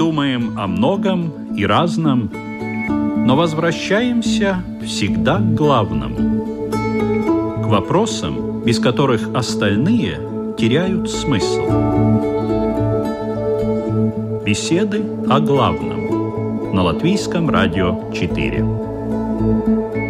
[0.00, 6.70] думаем о многом и разном, но возвращаемся всегда к главному,
[7.62, 10.18] к вопросам, без которых остальные
[10.58, 11.66] теряют смысл.
[14.42, 20.09] Беседы о главном на Латвийском радио 4.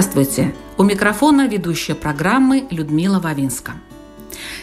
[0.00, 0.54] Здравствуйте!
[0.76, 3.72] У микрофона ведущая программы Людмила Вавинска.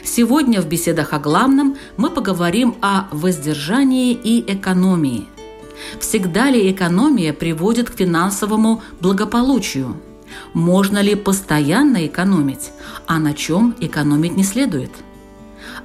[0.02, 5.26] Сегодня в беседах о главном мы поговорим о воздержании и экономии.
[6.00, 9.98] Всегда ли экономия приводит к финансовому благополучию?
[10.54, 12.72] Можно ли постоянно экономить,
[13.06, 14.92] а на чем экономить не следует?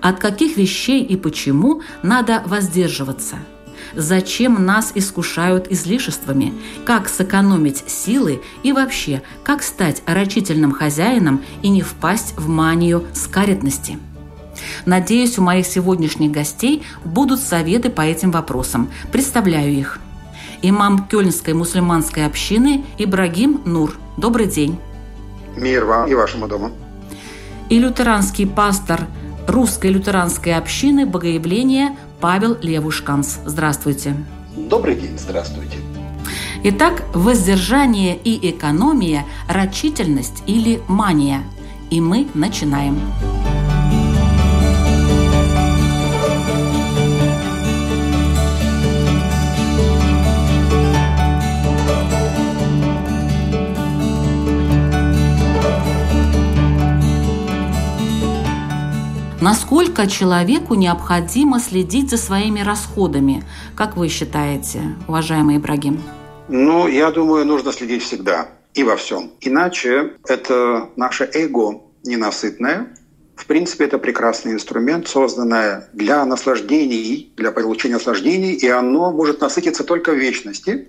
[0.00, 3.38] От каких вещей и почему надо воздерживаться–
[3.94, 6.52] зачем нас искушают излишествами,
[6.84, 13.98] как сэкономить силы и вообще, как стать рачительным хозяином и не впасть в манию скаредности.
[14.86, 18.90] Надеюсь, у моих сегодняшних гостей будут советы по этим вопросам.
[19.12, 19.98] Представляю их.
[20.62, 23.96] Имам Кёльнской мусульманской общины Ибрагим Нур.
[24.16, 24.78] Добрый день.
[25.56, 26.70] Мир вам и вашему дому.
[27.70, 29.06] И лютеранский пастор
[29.46, 33.40] русской лютеранской общины Богоявления Павел Левушканс.
[33.46, 34.14] Здравствуйте.
[34.56, 35.76] Добрый день, здравствуйте.
[36.62, 41.42] Итак, воздержание и экономия, рачительность или мания.
[41.90, 42.94] И мы начинаем.
[42.94, 43.39] Начинаем.
[59.40, 63.42] Насколько человеку необходимо следить за своими расходами?
[63.74, 66.02] Как вы считаете, уважаемый Ибрагим?
[66.48, 69.32] Ну, я думаю, нужно следить всегда и во всем.
[69.40, 72.94] Иначе это наше эго ненасытное.
[73.34, 79.84] В принципе, это прекрасный инструмент, созданный для наслаждений, для получения наслаждений, и оно может насытиться
[79.84, 80.88] только в вечности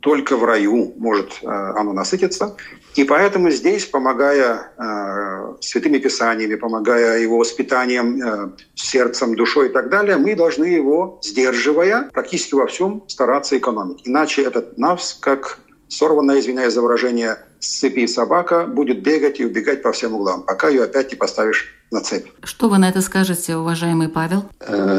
[0.00, 2.56] только в раю может э, оно насытиться.
[2.98, 9.88] И поэтому здесь, помогая э, святыми писаниями, помогая его воспитанием э, сердцем, душой и так
[9.88, 14.02] далее, мы должны его, сдерживая, практически во всем стараться экономить.
[14.04, 19.80] Иначе этот навс, как сорванная, извиняюсь за выражение, с цепи собака, будет бегать и убегать
[19.80, 22.26] по всем углам, пока ее опять не поставишь на цепь.
[22.44, 24.44] Что вы на это скажете, уважаемый Павел?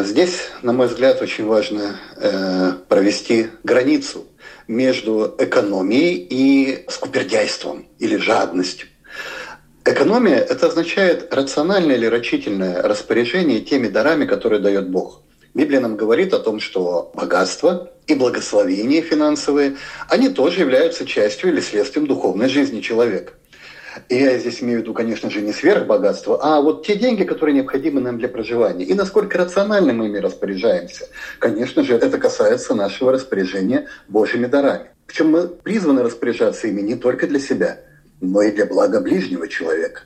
[0.04, 2.00] Здесь, на мой взгляд, очень важно
[2.88, 4.26] провести границу
[4.68, 8.88] между экономией и скупердяйством или жадностью.
[9.86, 15.22] Экономия– это означает рациональное или рачительное распоряжение теми дарами, которые дает Бог.
[15.56, 21.60] Библия нам говорит о том, что богатство и благословение финансовые, они тоже являются частью или
[21.60, 23.34] следствием духовной жизни человека.
[24.08, 27.56] И я здесь имею в виду, конечно же, не сверхбогатство, а вот те деньги, которые
[27.56, 28.86] необходимы нам для проживания.
[28.86, 31.08] И насколько рационально мы ими распоряжаемся.
[31.40, 34.90] Конечно же, это касается нашего распоряжения Божьими дарами.
[35.06, 37.80] Причем мы призваны распоряжаться ими не только для себя,
[38.22, 40.02] но и для блага ближнего человека.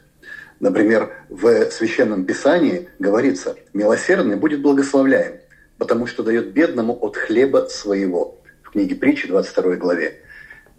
[0.60, 5.40] Например, в Священном Писании говорится, «Милосердный будет благословляем,
[5.78, 8.40] потому что дает бедному от хлеба своего».
[8.62, 10.22] В книге притчи 22 главе.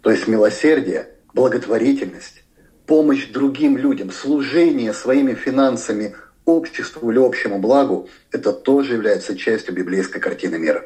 [0.01, 2.44] То есть милосердие, благотворительность,
[2.85, 6.15] помощь другим людям, служение своими финансами
[6.45, 10.85] обществу или общему благу, это тоже является частью библейской картины мира.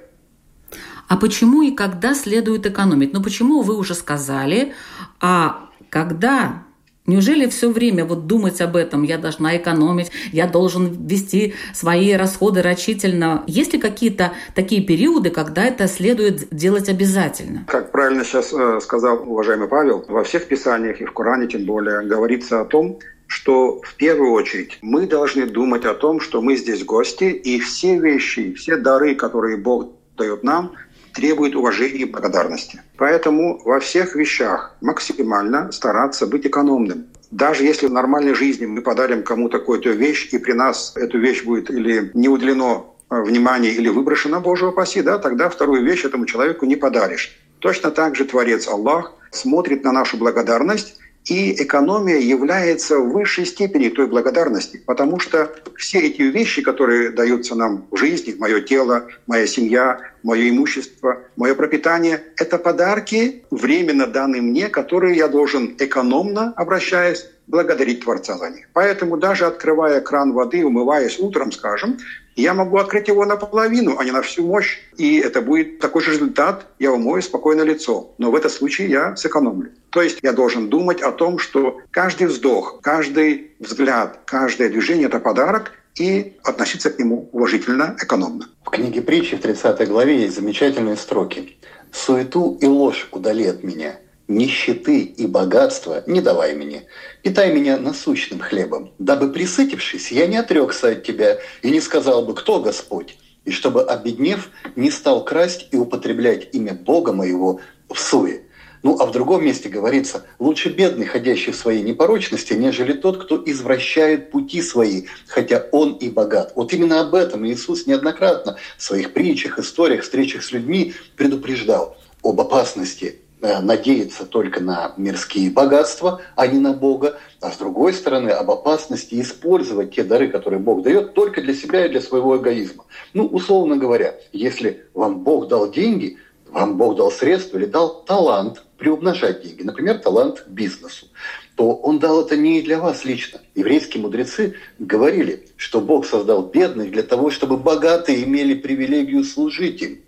[1.07, 3.13] А почему и когда следует экономить?
[3.13, 4.73] Ну почему вы уже сказали,
[5.19, 6.63] а когда
[7.09, 12.61] Неужели все время вот думать об этом, я должна экономить, я должен вести свои расходы
[12.61, 13.43] рачительно?
[13.47, 17.65] Есть ли какие-то такие периоды, когда это следует делать обязательно?
[17.67, 22.05] Как правильно сейчас э, сказал уважаемый Павел, во всех писаниях и в Коране тем более
[22.05, 26.85] говорится о том, что в первую очередь мы должны думать о том, что мы здесь
[26.85, 30.73] гости, и все вещи, все дары, которые Бог дает нам,
[31.19, 32.81] требует уважения и благодарности.
[32.97, 37.07] Поэтому во всех вещах максимально стараться быть экономным.
[37.29, 41.43] Даже если в нормальной жизни мы подарим кому-то какую-то вещь, и при нас эту вещь
[41.43, 46.25] будет или не уделено э, внимание или выброшено, Боже упаси, да, тогда вторую вещь этому
[46.25, 47.37] человеку не подаришь.
[47.59, 53.89] Точно так же Творец Аллах смотрит на нашу благодарность и экономия является в высшей степени
[53.89, 59.45] той благодарности, потому что все эти вещи, которые даются нам в жизни, мое тело, моя
[59.45, 67.27] семья, мое имущество, мое пропитание, это подарки, временно данные мне, которые я должен экономно, обращаясь,
[67.47, 68.69] благодарить Творца за них.
[68.73, 71.97] Поэтому даже открывая кран воды, умываясь утром, скажем,
[72.41, 74.79] я могу открыть его наполовину, а не на всю мощь.
[74.97, 78.13] И это будет такой же результат, я умою спокойно лицо.
[78.17, 79.71] Но в этом случае я сэкономлю.
[79.89, 85.19] То есть я должен думать о том, что каждый вздох, каждый взгляд, каждое движение– это
[85.19, 88.47] подарок, и относиться к нему уважительно, экономно.
[88.63, 91.57] В книге притчи в 30 главе есть замечательные строки.
[91.91, 93.97] «Суету и ложь удали от меня,
[94.29, 96.85] нищеты и богатства не давай мне.
[97.23, 102.35] Питай меня насущным хлебом, дабы, присытившись, я не отрекся от тебя и не сказал бы,
[102.35, 107.59] кто Господь, и чтобы, обеднев, не стал красть и употреблять имя Бога моего
[107.89, 108.43] в суе.
[108.81, 113.43] Ну, а в другом месте говорится, лучше бедный, ходящий в своей непорочности, нежели тот, кто
[113.45, 116.53] извращает пути свои, хотя он и богат.
[116.55, 122.39] Вот именно об этом Иисус неоднократно в своих притчах, историях, встречах с людьми предупреждал об
[122.39, 128.51] опасности надеяться только на мирские богатства, а не на Бога, а с другой стороны об
[128.51, 132.85] опасности использовать те дары, которые Бог дает, только для себя и для своего эгоизма.
[133.13, 136.17] Ну, условно говоря, если вам Бог дал деньги,
[136.51, 141.07] вам Бог дал средства или дал талант приумножать деньги, например, талант к бизнесу,
[141.55, 143.39] то Он дал это не для вас лично.
[143.53, 149.99] Еврейские мудрецы говорили, что Бог создал бедных для того, чтобы богатые имели привилегию служить им.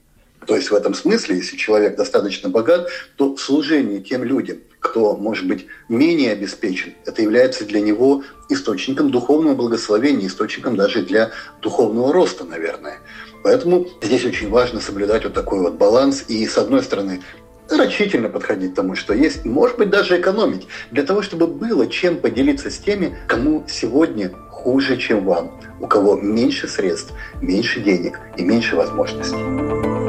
[0.47, 5.47] То есть в этом смысле, если человек достаточно богат, то служение тем людям, кто, может
[5.47, 12.43] быть, менее обеспечен, это является для него источником духовного благословения, источником даже для духовного роста,
[12.43, 12.99] наверное.
[13.43, 17.21] Поэтому здесь очень важно соблюдать вот такой вот баланс и, с одной стороны,
[17.69, 22.17] рачительно подходить к тому, что есть, может быть, даже экономить, для того, чтобы было чем
[22.17, 28.43] поделиться с теми, кому сегодня хуже, чем вам, у кого меньше средств, меньше денег и
[28.43, 30.00] меньше возможностей.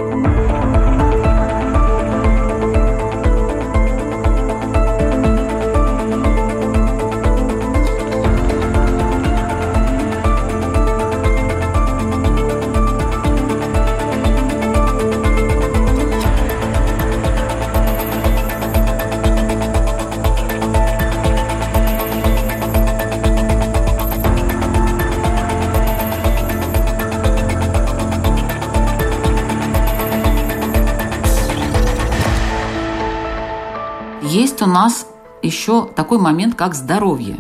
[34.73, 35.07] Нас
[35.43, 37.37] еще такой момент, как здоровье.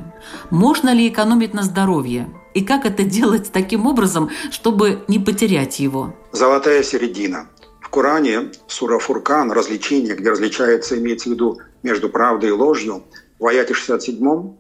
[0.51, 2.29] Можно ли экономить на здоровье?
[2.55, 6.15] И как это делать таким образом, чтобы не потерять его?
[6.33, 7.49] Золотая середина.
[7.81, 13.05] В Коране сура Фуркан, развлечение, где различается, имеется в виду между правдой и ложью,
[13.39, 14.55] в аяте 67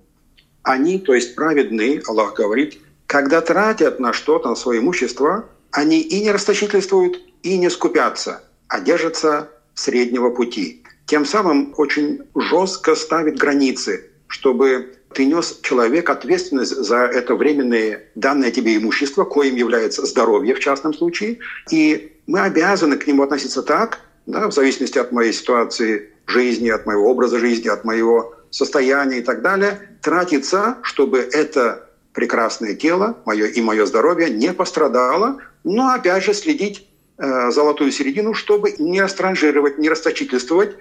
[0.65, 6.21] они, то есть праведные, Аллах говорит, когда тратят на что-то, на свое имущество, они и
[6.21, 14.11] не расточительствуют, и не скупятся, а держатся среднего пути– тем самым очень жестко ставит границы,
[14.29, 20.61] чтобы ты нес человек ответственность за это временное данное тебе имущество, коим является здоровье в
[20.61, 21.39] частном случае.
[21.71, 26.87] И мы обязаны к нему относиться так, да, в зависимости от моей ситуации жизни, от
[26.87, 33.47] моего образа жизни, от моего состояния и так далее, тратиться, чтобы это прекрасное тело мое
[33.47, 36.87] и мое здоровье не пострадало, но опять же следить
[37.19, 40.77] э, золотую середину, чтобы не растранжировать, не расточительствовать,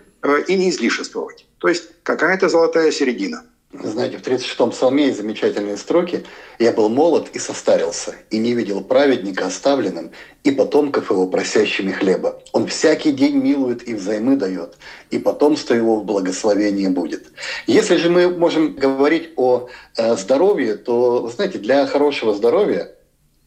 [0.48, 1.46] и не излишествовать.
[1.58, 3.44] То есть какая-то золотая середина.
[3.74, 6.26] Знаете, в 36-м псалме есть замечательные строки
[6.60, 10.12] «Я был молод и состарился, и не видел праведника оставленным,
[10.44, 12.42] и потомков его просящими хлеба.
[12.51, 14.75] Он всякий день милует и взаймы дает,
[15.10, 17.32] и потомство его в благословении будет».
[17.66, 22.94] Если же мы можем говорить о э, здоровье, то, знаете, для хорошего здоровья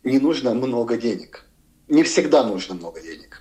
[0.04, 1.44] не нужно много денег.
[1.88, 3.33] Не всегда нужно много денег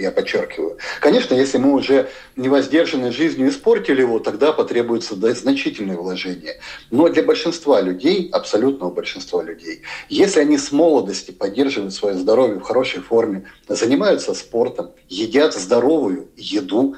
[0.00, 0.78] я подчеркиваю.
[1.00, 6.60] Конечно, если мы уже невоздержанной жизнью испортили его, тогда потребуется значительное вложение.
[6.90, 12.62] Но для большинства людей, абсолютного большинства людей, если они с молодости поддерживают свое здоровье в
[12.62, 16.96] хорошей форме, занимаются спортом, едят здоровую еду,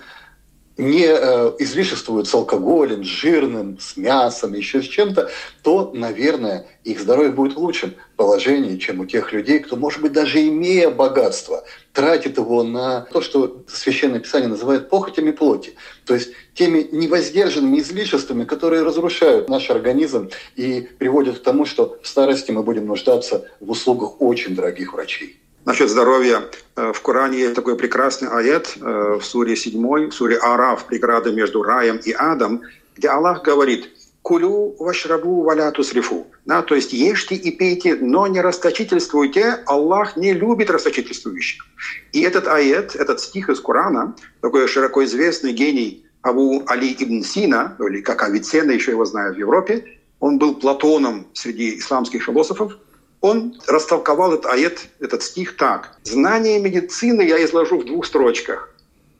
[0.76, 5.30] не э, излишествуют с алкоголем, с жирным, с мясом, еще с чем-то,
[5.62, 10.12] то, наверное, их здоровье будет в лучшем положении, чем у тех людей, кто, может быть,
[10.12, 15.74] даже имея богатство, тратит его на то, что Священное Писание называет похотями плоти.
[16.06, 22.08] То есть теми невоздержанными излишествами, которые разрушают наш организм и приводят к тому, что в
[22.08, 25.41] старости мы будем нуждаться в услугах очень дорогих врачей.
[25.64, 26.42] Насчет здоровья.
[26.74, 31.30] Э, в Коране есть такой прекрасный аят э, в суре 7, в суре Араф, преграда
[31.30, 32.62] между раем и адом,
[32.96, 33.88] где Аллах говорит
[34.22, 36.26] «Кулю вашрабу валяту срифу».
[36.46, 39.60] Да, то есть ешьте и пейте, но не расточительствуйте.
[39.66, 41.64] Аллах не любит расточительствующих.
[42.10, 47.76] И этот аят, этот стих из Корана, такой широко известный гений Абу Али ибн Сина,
[47.78, 52.76] или как Авиценна, еще его знают в Европе, он был Платоном среди исламских философов,
[53.22, 55.96] он растолковал этот аят, этот стих так.
[56.02, 58.68] «Знание медицины я изложу в двух строчках.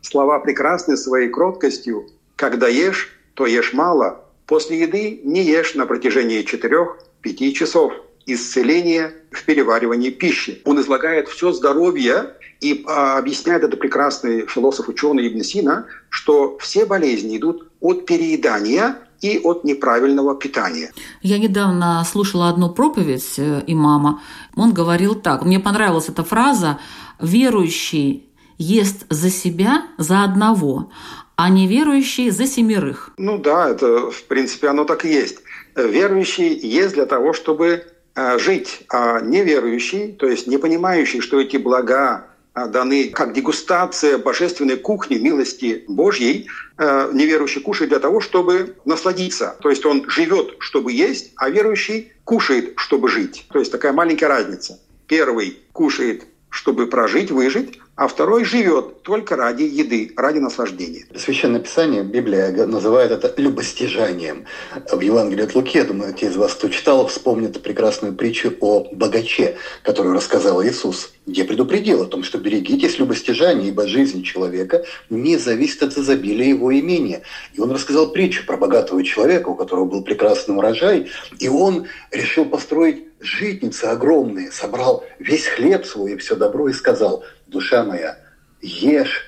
[0.03, 2.09] Слова прекрасны своей кроткостью.
[2.37, 4.25] Когда ешь, то ешь мало.
[4.47, 7.93] После еды не ешь на протяжении четырех-пяти часов.
[8.27, 10.61] Исцеление в переваривании пищи.
[10.65, 17.37] Он излагает все здоровье и а, объясняет это прекрасный философ-ученый Ибн Сина, что все болезни
[17.37, 20.93] идут от переедания и от неправильного питания.
[21.23, 24.21] Я недавно слушала одну проповедь э, имама.
[24.57, 26.79] Он говорил так, мне понравилась эта фраза
[27.21, 30.91] «Верующий ест за себя, за одного,
[31.37, 33.11] а неверующий за семерых».
[33.17, 35.39] Ну да, это в принципе оно так и есть.
[35.77, 41.57] Верующий ест для того, чтобы э, жить, а неверующий, то есть не понимающий, что эти
[41.57, 49.57] блага даны как дегустация божественной кухни милости Божьей, э, неверующий кушает для того, чтобы насладиться.
[49.61, 53.47] То есть он живет, чтобы есть, а верующий кушает, чтобы жить.
[53.53, 54.79] То есть такая маленькая разница.
[55.07, 61.05] Первый кушает, чтобы прожить, выжить, а второй живет только ради еды, ради наслаждения.
[61.15, 64.47] Священное Писание, Библия называет это любостяжанием.
[64.91, 68.89] В Евангелии от Луки, я думаю, те из вас, кто читал, вспомнят прекрасную притчу о
[68.93, 75.37] богаче, которую рассказал Иисус, где предупредил о том, что берегитесь любостяжания, ибо жизнь человека не
[75.37, 77.23] зависит от изобилия его имения.
[77.53, 82.47] И он рассказал притчу про богатого человека, у которого был прекрасный урожай, и он решил
[82.47, 88.17] построить житницы огромные, собрал весь хлеб свой и все добро и сказал– душа моя,
[88.61, 89.27] ешь,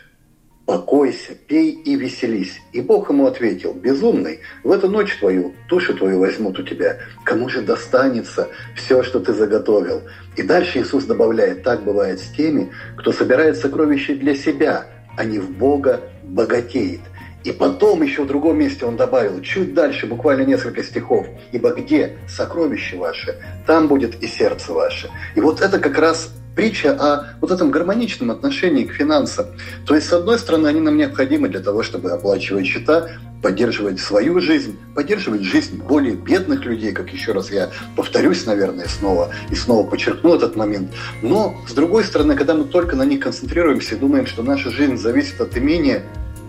[0.67, 2.59] покойся, пей и веселись.
[2.73, 6.99] И Бог ему ответил, безумный, в эту ночь твою душу твою возьмут у тебя.
[7.25, 10.03] Кому же достанется все, что ты заготовил?
[10.37, 14.87] И дальше Иисус добавляет, так бывает с теми, кто собирает сокровища для себя,
[15.17, 17.01] а не в Бога богатеет.
[17.45, 22.17] И потом еще в другом месте он добавил, чуть дальше, буквально несколько стихов, «Ибо где
[22.27, 25.11] сокровище ваше, там будет и сердце ваше».
[25.35, 29.47] И вот это как раз притча о вот этом гармоничном отношении к финансам.
[29.87, 33.11] То есть, с одной стороны, они нам необходимы для того, чтобы оплачивать счета,
[33.43, 39.31] поддерживать свою жизнь, поддерживать жизнь более бедных людей, как еще раз я повторюсь, наверное, снова
[39.51, 40.93] и снова подчеркну этот момент.
[41.21, 44.97] Но, с другой стороны, когда мы только на них концентрируемся и думаем, что наша жизнь
[44.97, 46.05] зависит от имения,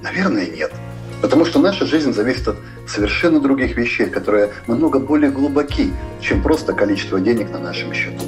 [0.05, 0.71] наверное, нет.
[1.21, 2.57] Потому что наша жизнь зависит от
[2.87, 8.23] совершенно других вещей, которые намного более глубоки, чем просто количество денег на нашем счету.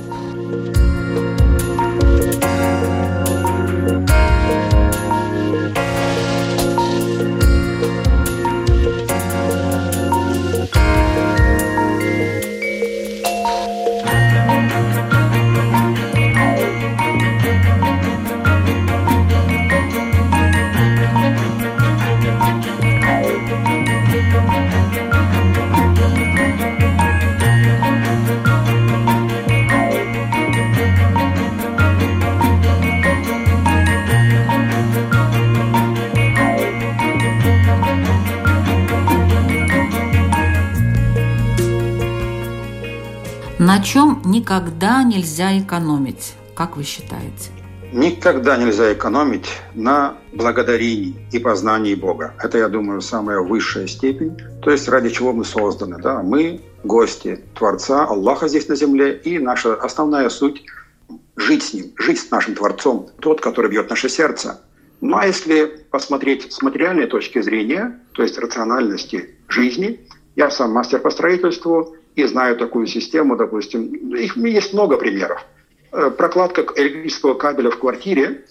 [44.37, 47.49] Никогда нельзя экономить, как вы считаете?
[47.91, 52.33] Никогда нельзя экономить на благодарении и познании Бога.
[52.43, 55.97] Это, я думаю, самая высшая степень, то есть ради чего мы созданы.
[56.01, 56.21] Да?
[56.21, 60.63] Мы гости Творца, Аллаха здесь на земле, и наша основная суть–
[61.35, 64.59] жить с Ним, жить с нашим Творцом, тот, который бьет наше сердце.
[65.01, 69.99] Ну а если посмотреть с материальной точки зрения, то есть рациональности жизни,
[70.35, 75.45] я сам мастер по строительству, и знаю такую систему, допустим, их есть много примеров.
[75.91, 78.43] Э, прокладка электрического кабеля в квартире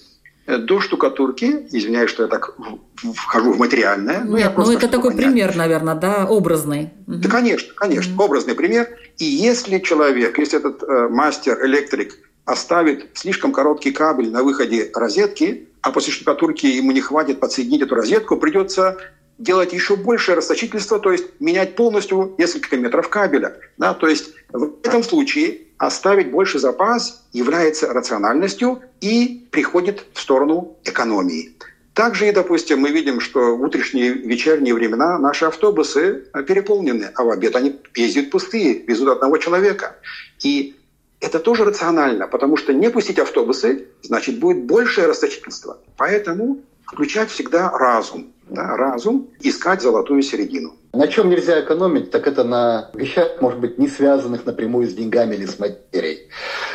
[0.47, 2.57] э, до штукатурки, извиняюсь, что я так
[2.95, 4.23] вхожу в материальное.
[4.25, 5.27] Ну, Нет, ну это такой понять.
[5.27, 6.91] пример, наверное, да, образный.
[7.09, 8.89] Да, конечно, конечно, mm образный пример.
[9.19, 15.67] И если человек, если этот э, мастер, электрик оставит слишком короткий кабель на выходе розетки,
[15.81, 18.97] а после штукатурки ему не хватит подсоединить эту розетку, придется
[19.39, 23.59] делать еще большее расточительство, то есть менять полностью несколько метров кабеля.
[23.77, 23.95] Да?
[23.95, 31.55] То есть в этом случае оставить больше запас является рациональностью и приходит в сторону экономии.
[31.93, 37.31] Также и, допустим, мы видим, что в утренние вечерние времена наши автобусы переполнены, а в
[37.31, 39.97] обед они ездят пустые, везут одного человека.
[40.43, 40.77] И
[41.21, 45.79] это тоже рационально, потому что не пустить автобусы, значит, будет большее расточительство.
[45.97, 50.75] Поэтому включать всегда разум разум, искать золотую середину.
[50.93, 55.35] На чем нельзя экономить, так это на вещах, может быть, не связанных напрямую с деньгами
[55.35, 56.29] или с материей.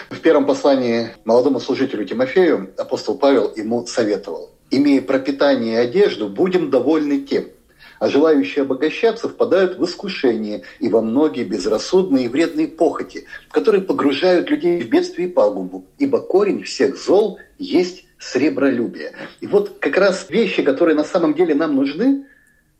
[0.10, 4.52] В первом послании молодому служителю Тимофею апостол Павел ему советовал.
[4.70, 7.46] «Имея пропитание и одежду, будем довольны тем,
[8.00, 14.50] а желающие обогащаться впадают в искушение и во многие безрассудные и вредные похоти, которые погружают
[14.50, 19.14] людей в бедствие и пагубу, ибо корень всех зол есть сребролюбие.
[19.42, 22.26] И вот как раз вещи, которые на самом деле нам нужны,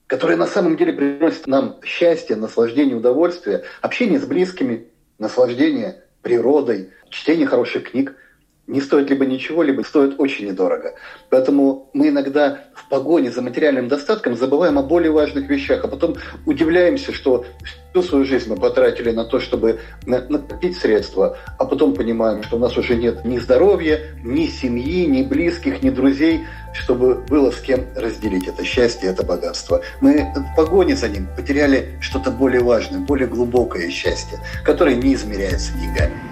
[0.08, 7.48] которые на самом деле приносят нам счастье, наслаждение, удовольствие, общение с близкими, наслаждение природой, чтение
[7.48, 8.16] хороших книг–
[8.68, 10.94] не стоит либо ничего, либо стоит очень недорого.
[11.30, 16.16] Поэтому мы иногда в погоне за материальным достатком забываем о более важных вещах, а потом
[16.46, 17.46] удивляемся, что
[17.92, 22.60] всю свою жизнь мы потратили на то, чтобы накопить средства, а потом понимаем, что у
[22.60, 26.42] нас уже нет ни здоровья, ни семьи, ни близких, ни друзей,
[26.74, 29.82] чтобы было с кем разделить это счастье, это богатство.
[30.00, 35.74] Мы в погоне за ним потеряли что-то более важное, более глубокое счастье, которое не измеряется
[35.74, 36.31] деньгами.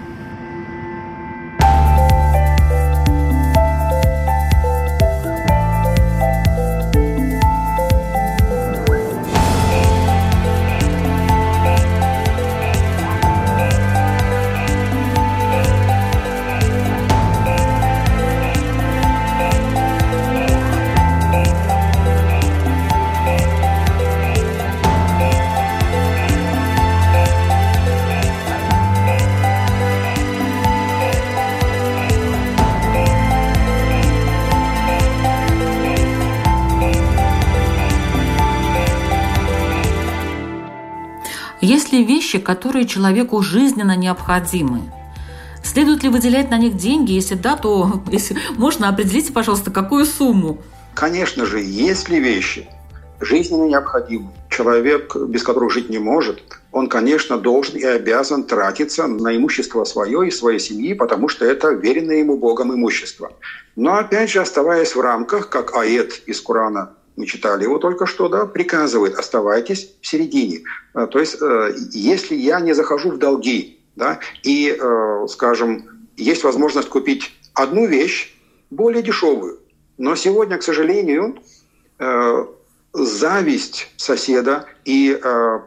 [42.30, 44.82] Вещи, которые человеку жизненно необходимы?
[45.64, 47.12] Следует ли выделять на них деньги?
[47.12, 50.58] Если да, то если можно определите, пожалуйста, какую сумму?
[50.94, 52.68] Конечно же, есть ли вещи
[53.20, 59.36] жизненно необходимы, человек, без которых жить не может, он, конечно, должен и обязан тратиться на
[59.36, 63.32] имущество свое и своей семьи, потому что это веренное ему Богом имущество.
[63.76, 68.28] Но, опять же, оставаясь в рамках, как аэт из Корана мы читали его только что,
[68.28, 70.62] да, приказывает, оставайтесь в середине.
[70.94, 76.44] Э, то есть, э, если я не захожу в долги, да, и, э, скажем, есть
[76.44, 78.34] возможность купить одну вещь
[78.70, 79.60] более дешевую,
[79.98, 81.36] но сегодня, к сожалению,
[82.94, 85.20] зависть соседа и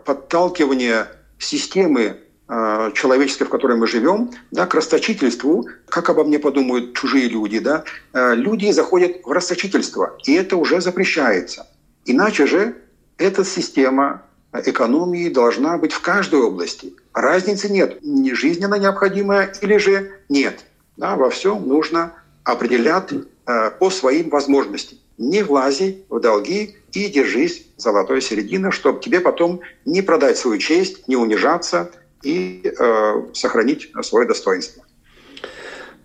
[0.05, 1.05] подталкивание
[1.37, 2.22] системы
[2.55, 7.57] Э, человеческой, в которой мы живем, да, к расточительству, как обо мне подумают чужие люди,
[7.57, 11.65] да, э, люди заходят в расточительство, и это уже запрещается.
[12.05, 12.75] Иначе же
[13.17, 14.21] эта система
[14.53, 16.93] экономии должна быть в каждой области.
[17.13, 17.97] Разницы нет,
[18.33, 20.63] жизненно необходимая или же нет.
[20.95, 22.13] Да, во всем нужно
[22.43, 24.99] определять э, по своим возможностям.
[25.17, 31.07] Не влази в долги и держись золотой середины, чтобы тебе потом не продать свою честь,
[31.07, 31.89] не унижаться–
[32.23, 34.83] и э, сохранить свое достоинство.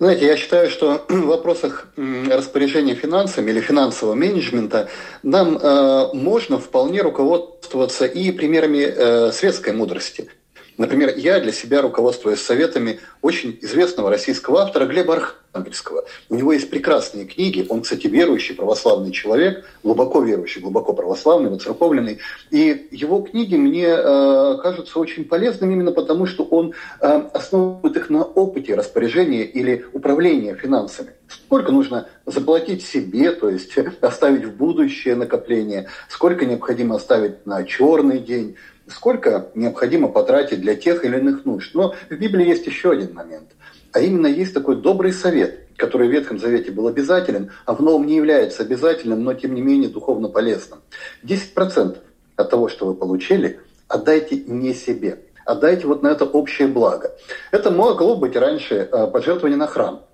[0.01, 4.89] Знаете, я считаю, что в вопросах распоряжения финансами или финансового менеджмента
[5.23, 10.31] нам э, можно вполне руководствоваться и примерами э, светской мудрости.
[10.79, 16.05] Например, я для себя руководствуюсь советами очень известного российского автора Глеба Архангельского.
[16.29, 17.67] У него есть прекрасные книги.
[17.69, 22.21] Он, кстати, верующий, православный человек, глубоко верующий, глубоко православный, воцерковленный.
[22.53, 28.09] И его книги мне э, кажутся очень полезными именно потому, что он э, основывает их
[28.09, 31.11] на опыте распоряжения или управления финансами.
[31.27, 38.21] Сколько нужно заплатить себе, то есть оставить в будущее накопление, сколько необходимо оставить на черный
[38.21, 38.57] день,
[38.91, 41.75] сколько необходимо потратить для тех или иных нужд.
[41.75, 43.51] Но в Библии есть еще один момент.
[43.93, 48.07] А именно есть такой добрый совет, который в Ветхом Завете был обязателен, а в Новом
[48.07, 50.81] не является обязательным, но тем не менее духовно полезным.
[51.25, 51.99] 10%
[52.37, 55.21] от того, что вы получили, отдайте не себе.
[55.45, 57.17] Отдайте вот на это общее благо.
[57.53, 60.05] Это могло быть раньше э, пожертвование на храм.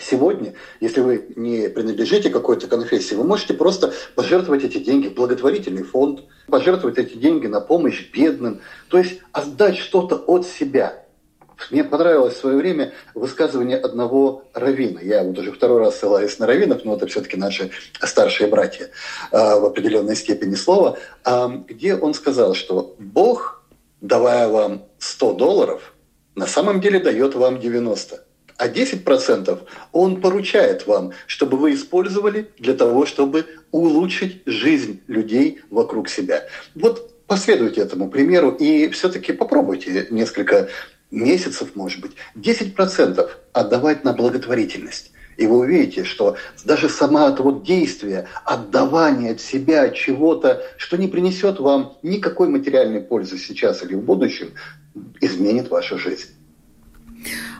[0.00, 5.82] Сегодня, если вы не принадлежите какой-то конфессии, вы можете просто пожертвовать эти деньги в благотворительный
[5.82, 11.04] фонд, пожертвовать эти деньги на помощь бедным, то есть отдать что-то от себя.
[11.72, 15.00] Мне понравилось в свое время высказывание одного равина.
[15.00, 18.90] Я вот уже второй раз ссылаюсь на раввинов, но это все-таки наши старшие братья
[19.32, 23.64] а, в определенной степени слова, а, где он сказал, что Бог,
[24.00, 25.94] давая вам 100 долларов,
[26.36, 28.27] на самом деле дает вам 90
[28.58, 29.58] а 10%
[29.92, 36.44] он поручает вам, чтобы вы использовали для того, чтобы улучшить жизнь людей вокруг себя.
[36.74, 40.68] Вот последуйте этому примеру и все-таки попробуйте несколько
[41.10, 45.12] месяцев, может быть, 10% отдавать на благотворительность.
[45.36, 51.06] И вы увидите, что даже сама это вот действие, отдавание от себя чего-то, что не
[51.06, 54.50] принесет вам никакой материальной пользы сейчас или в будущем,
[55.20, 56.30] изменит вашу жизнь.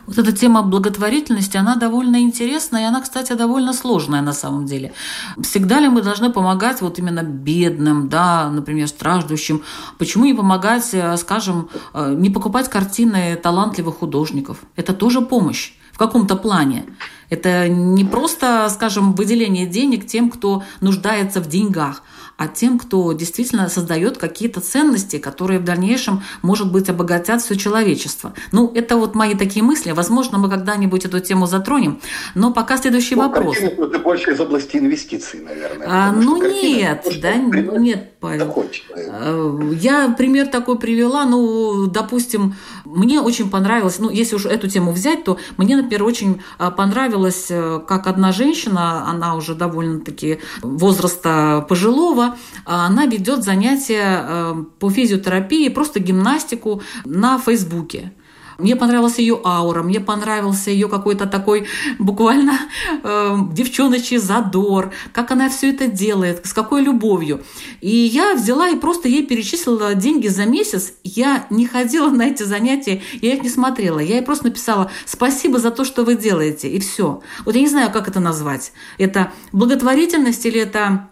[0.09, 4.91] Вот эта тема благотворительности, она довольно интересная, и она, кстати, довольно сложная на самом деле.
[5.39, 9.61] Всегда ли мы должны помогать вот именно бедным, да, например, страждущим?
[9.99, 14.57] Почему не помогать, э, скажем, э, не покупать картины талантливых художников?
[14.75, 16.85] Это тоже помощь каком-то плане.
[17.29, 22.01] Это не просто, скажем, выделение денег тем, кто нуждается в деньгах,
[22.39, 28.33] а тем, кто действительно создает какие-то ценности, которые в дальнейшем, может быть, обогатят все человечество.
[28.53, 29.91] Ну, это вот мои такие мысли.
[29.91, 31.99] Возможно, мы когда-нибудь эту тему затронем.
[32.35, 33.57] Но пока следующий ну, вопрос.
[33.57, 35.87] Это больше из области инвестиций, наверное.
[35.89, 38.65] А, ну нет, да, ну нет, Павел.
[38.95, 41.25] Э, я пример такой привела.
[41.25, 46.41] Ну, допустим, мне очень понравилось, ну, если уж эту тему взять, то мне, например, очень
[46.59, 54.63] э, понравилось, э, как одна женщина, она уже довольно-таки возраста пожилого, она ведет занятия э,
[54.79, 58.11] по физиотерапии, просто гимнастику на Фейсбуке.
[58.59, 61.67] Мне понравилась ее аура, мне понравился ее какой-то такой
[61.97, 62.59] буквально
[63.03, 67.41] э, девчоночий задор, как она все это делает, с какой любовью.
[67.81, 70.93] И я взяла и просто ей перечислила деньги за месяц.
[71.03, 73.99] Я не ходила на эти занятия, я их не смотрела.
[73.99, 77.21] Я ей просто написала «Спасибо за то, что вы делаете», и все.
[77.45, 78.73] Вот я не знаю, как это назвать.
[78.97, 81.09] Это благотворительность или это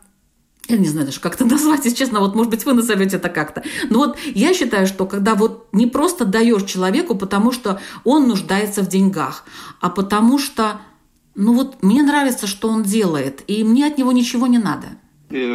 [0.69, 3.29] я не знаю даже, как это назвать, если честно, вот, может быть, вы назовете это
[3.29, 3.63] как-то.
[3.89, 8.81] Но вот я считаю, что когда вот не просто даешь человеку, потому что он нуждается
[8.81, 9.45] в деньгах,
[9.79, 10.81] а потому что,
[11.35, 14.87] ну вот, мне нравится, что он делает, и мне от него ничего не надо.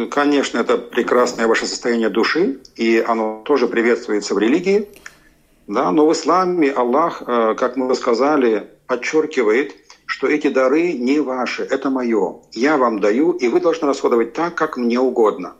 [0.09, 4.87] Конечно, это прекрасное ваше состояние души, и оно тоже приветствуется в религии.
[5.67, 9.75] Да, но в исламе Аллах, э, как мы сказали, подчеркивает–
[10.13, 12.35] что эти дары не ваши, это мое.
[12.51, 15.55] Я вам даю, и вы должны расходовать так, как мне угодно.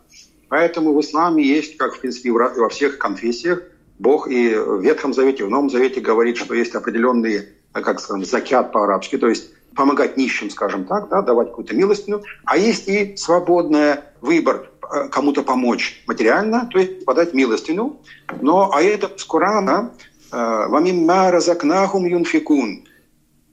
[0.48, 3.62] Поэтому в исламе есть, как в принципе во всех конфессиях,
[3.98, 8.24] Бог и в Ветхом Завете, и в Новом Завете говорит, что есть определенные, как скажем,
[8.24, 13.16] закят по-арабски, то есть помогать нищим, скажем так, да, давать какую-то милостину, а есть и
[13.16, 18.00] свободный выбор э, кому-то помочь материально, то есть подать милостину.
[18.40, 19.92] Но а это с Корана
[20.30, 22.84] э, «Вамимма разакнахум юнфикун»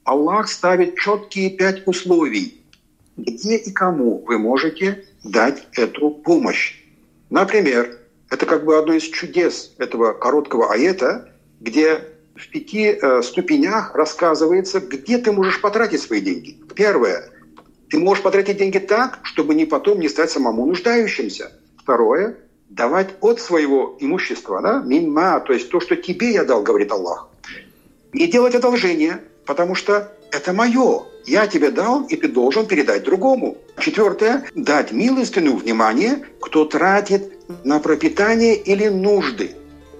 [0.04, 2.60] Аллах ставит четкие пять условий,
[3.16, 6.80] где и кому вы можете дать эту помощь.
[7.30, 7.98] Например,
[8.32, 11.28] это как бы одно из чудес этого короткого аета,
[11.60, 16.58] где в пяти э, ступенях рассказывается, где ты можешь потратить свои деньги.
[16.74, 17.28] Первое.
[17.90, 21.52] Ты можешь потратить деньги так, чтобы не потом не стать самому нуждающимся.
[21.76, 22.38] Второе.
[22.70, 27.28] Давать от своего имущества, да, минма, то есть то, что тебе я дал, говорит Аллах.
[28.14, 31.02] Не делать одолжение, потому что это мое.
[31.26, 33.58] Я тебе дал, и ты должен передать другому.
[33.78, 39.52] Четвертое– дать милостину внимание, кто тратит на пропитание или нужды.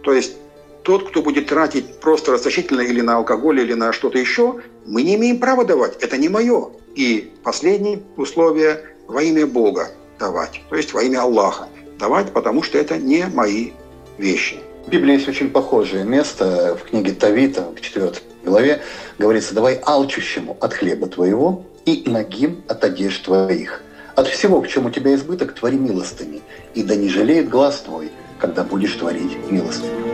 [0.03, 0.35] То есть
[0.83, 5.15] тот, кто будет тратить просто расточительно или на алкоголь, или на что-то еще, мы не
[5.15, 5.97] имеем права давать.
[6.01, 6.71] Это не мое.
[6.95, 8.81] И последнее условие–
[9.13, 13.71] во имя Бога давать, то есть во имя Аллаха давать, потому что это не мои
[14.19, 14.57] вещи.
[14.87, 18.13] В Библии есть очень похожее место в книге Тавита, в 4
[18.45, 18.83] главе,
[19.19, 23.83] говорится, давай алчущему от хлеба твоего и ногим от одежд твоих.
[24.15, 26.43] От всего, к чему тебя избыток, твори милостыни,
[26.75, 30.12] и да не жалеет глаз твой, когда будешь творить милостыню.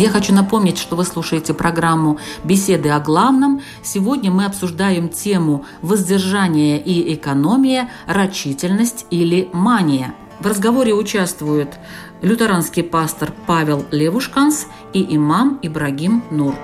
[0.00, 3.60] Я хочу напомнить, что вы слушаете программу «Беседы о главном».
[3.82, 10.14] Сегодня мы обсуждаем тему «Воздержание и экономия, рачительность или мания».
[10.38, 11.74] В разговоре участвуют
[12.22, 16.54] лютеранский пастор Павел Левушканс и имам Ибрагим Нур.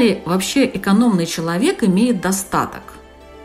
[0.00, 2.82] Ли вообще экономный человек имеет достаток?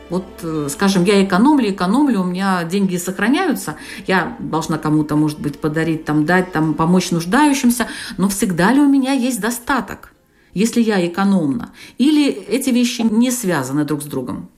[0.10, 5.60] Вот, э, скажем, я экономлю, экономлю, у меня деньги сохраняются, я должна кому-то, может быть,
[5.60, 7.88] подарить, там, дать, там, помочь нуждающимся,
[8.18, 10.13] но всегда ли у меня есть достаток,
[10.54, 11.74] если я экономна?
[11.98, 14.50] Или эти вещи не связаны друг с другом?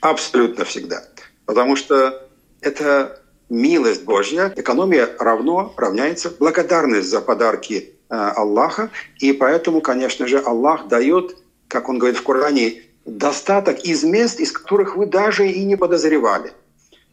[0.00, 1.04] Абсолютно всегда.
[1.44, 2.26] Потому что
[2.62, 4.52] это милость Божья.
[4.56, 8.90] Экономия равно равняется благодарность за подарки Аллаха.
[9.18, 11.36] И поэтому, конечно же, Аллах дает,
[11.68, 16.52] как он говорит в Коране, достаток из мест, из которых вы даже и не подозревали.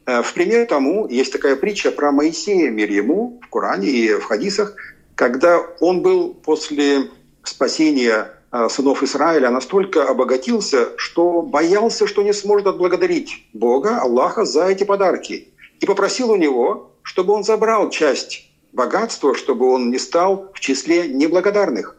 [0.05, 4.23] Э, в пример тому есть такая притча про Моисея, мир ему, в Коране и в
[4.23, 4.75] хадисах,
[5.15, 7.09] когда он был после
[7.43, 14.67] спасения э, сынов Израиля настолько обогатился, что боялся, что не сможет отблагодарить Бога, Аллаха за
[14.67, 15.49] эти подарки.
[15.79, 18.46] И попросил у него, чтобы он забрал часть
[18.77, 21.97] богатства, чтобы он не стал в числе неблагодарных.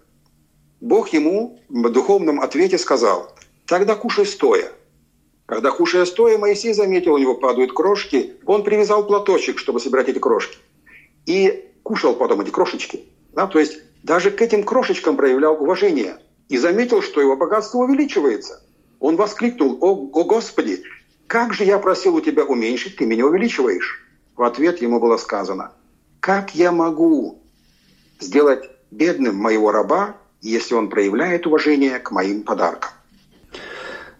[0.81, 3.35] Бог ему в духовном ответе сказал,
[3.67, 4.73] Тогда кушай стоя.
[5.45, 8.37] Когда кушая стоя, Моисей заметил, у него падают крошки.
[8.47, 10.57] Он привязал платочек, чтобы собирать эти крошки.
[11.27, 13.01] И кушал потом эти крошечки.
[13.35, 13.47] Да?
[13.47, 16.17] То есть даже к этим крошечкам проявлял уважение.
[16.49, 18.63] И заметил, что его богатство увеличивается.
[19.01, 20.83] Он воскликнул, «О, о Господи,
[21.27, 24.03] как же я просил у Тебя уменьшить, Ты меня увеличиваешь?»
[24.35, 25.73] В ответ ему было сказано,
[26.21, 27.43] «Как я могу
[28.21, 32.91] сделать бедным моего раба, если он проявляет уважение к моим подаркам?»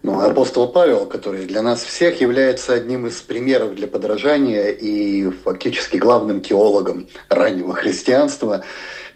[0.01, 5.97] Ну, апостол Павел, который для нас всех является одним из примеров для подражания и фактически
[5.97, 8.63] главным теологом раннего христианства,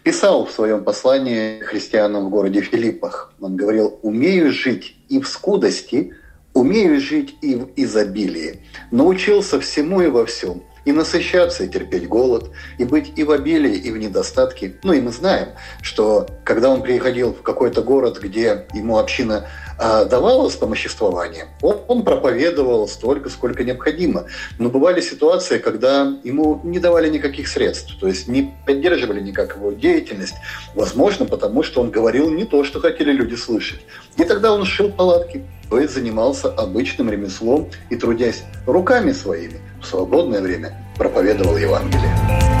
[0.02, 3.32] писал в своем послании христианам в городе Филиппах.
[3.40, 6.14] Он говорил, «Умею жить и в скудости,
[6.52, 8.60] умею жить и в изобилии.
[8.90, 13.74] Научился всему и во всем и насыщаться, и терпеть голод, и быть и в обилии,
[13.74, 14.74] и в недостатке.
[14.82, 15.48] Ну и мы знаем,
[15.82, 19.46] что когда он приходил в какой-то город, где ему община
[19.78, 24.26] а, давала вспомоществование, он, он проповедовал столько, сколько необходимо.
[24.58, 29.72] Но бывали ситуации, когда ему не давали никаких средств, то есть не поддерживали никак его
[29.72, 30.34] деятельность,
[30.74, 33.80] возможно, потому что он говорил не то, что хотели люди слышать.
[34.16, 39.86] И тогда он шил палатки, то есть занимался обычным ремеслом и, трудясь руками своими, в
[39.86, 42.53] свободное время проповедовал Евангелие.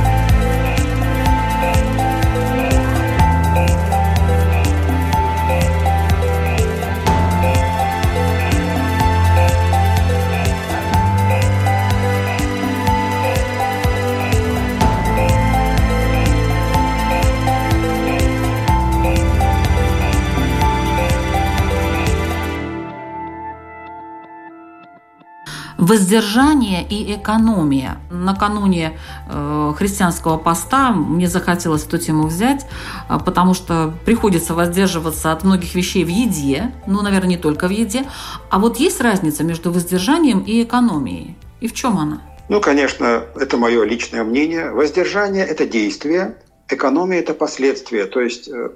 [25.84, 27.98] Воздержание и экономия.
[28.10, 32.64] Накануне э, христианского поста мне захотелось эту тему взять,
[33.10, 37.70] э, потому что приходится воздерживаться от многих вещей в еде, ну, наверное, не только в
[37.70, 38.06] еде.
[38.48, 41.36] А вот есть разница между воздержанием и экономией?
[41.60, 42.22] И в чем она?
[42.48, 44.70] Ну, конечно, это мое личное мнение.
[44.70, 46.38] Воздержание– это действие,
[46.70, 48.70] экономия– это последствия, то есть э,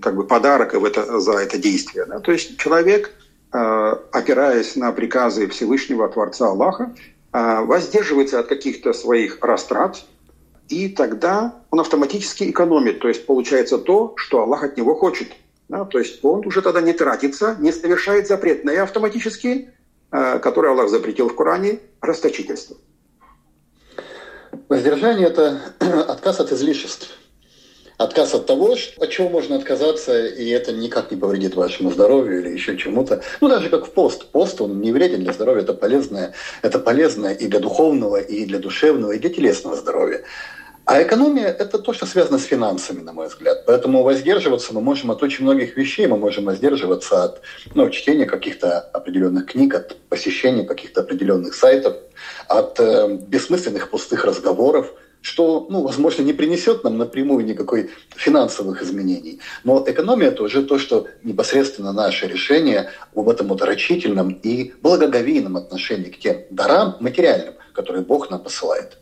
[0.00, 2.06] как бы подарок в это, за это действие.
[2.06, 3.10] То есть человек–
[3.54, 6.94] опираясь на приказы Всевышнего Творца Аллаха,
[7.32, 10.04] э, воздерживается от каких-то своих растрат,
[10.68, 15.28] и тогда он автоматически экономит, то есть получается то, что Аллах от него хочет.
[15.68, 15.84] Да?
[15.84, 19.70] То есть он уже тогда не тратится, не совершает запретное автоматически,
[20.10, 22.76] э, которое Аллах запретил в Коране, расточительство.
[24.68, 25.60] Воздержание– это
[26.08, 27.08] отказ от излишеств–
[27.98, 32.50] отказ от того, от чего можно отказаться, и это никак не повредит вашему здоровью или
[32.50, 33.22] еще чему-то.
[33.40, 34.26] Ну, даже как в пост.
[34.26, 36.34] Пост, он не вреден для здоровья, это полезное.
[36.62, 40.22] Это полезно и для духовного, и для душевного, и для телесного здоровья.
[40.86, 43.64] А экономия– это то, что связано с финансами, на мой взгляд.
[43.64, 46.06] Поэтому воздерживаться мы можем от очень многих вещей.
[46.06, 47.40] Мы можем воздерживаться от
[47.74, 51.96] ну, чтения каких-то определенных книг, от посещения каких-то определенных сайтов,
[52.48, 54.92] от э, бессмысленных пустых разговоров–
[55.24, 59.40] что, ну, возможно, не принесет нам напрямую никакой финансовых изменений.
[59.64, 65.56] Но экономия– это уже то, что непосредственно наше решение об этом вот рачительном и благоговейном
[65.56, 68.98] отношении к тем дарам материальным, которые Бог нам посылает.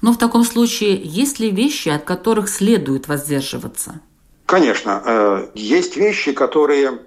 [0.00, 4.00] Но в таком случае есть ли вещи, от которых следует воздерживаться?
[4.46, 5.02] Конечно.
[5.04, 7.00] Э, есть вещи, которые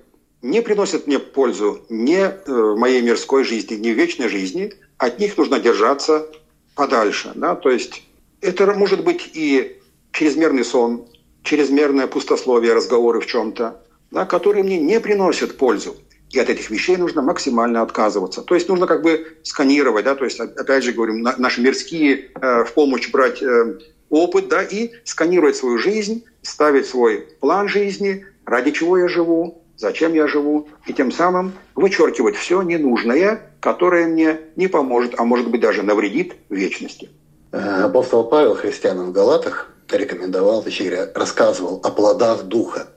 [0.44, 4.74] не приносят мне пользу ни э, в моей мирской жизни, ни в вечной жизни.
[5.00, 6.28] От них нужно держаться
[6.76, 7.32] подальше.
[7.34, 7.56] Да?
[7.56, 8.04] То есть
[8.44, 9.80] это может быть и
[10.12, 11.08] чрезмерный сон,
[11.44, 15.96] чрезмерное пустословие, разговоры в чем-то, да, которые мне не приносят пользу.
[16.30, 18.42] И от этих вещей нужно максимально отказываться.
[18.42, 22.64] То есть нужно как бы сканировать, да, то есть, опять же говорим, наши мирские э,
[22.64, 23.80] в помощь брать э,
[24.10, 30.14] опыт, да, и сканировать свою жизнь, ставить свой план жизни, ради чего я живу, зачем
[30.14, 35.62] я живу, и тем самым вычеркивать все ненужное, которое мне не поможет, а может быть
[35.62, 37.10] даже навредит вечности.
[37.54, 42.88] Э, апостол Павел христианам в Галатах рекомендовал, точнее рассказывал о плодах Духа.